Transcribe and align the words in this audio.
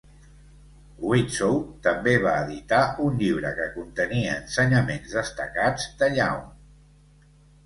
Widtsoe 1.09 1.59
també 1.87 2.15
va 2.23 2.31
editar 2.45 2.79
un 3.09 3.19
llibre 3.19 3.51
que 3.61 3.69
contenia 3.75 4.33
ensenyaments 4.39 5.15
destacats 5.19 5.87
de 6.03 6.11
Young. 6.19 6.43